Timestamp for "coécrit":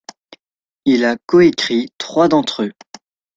1.27-1.91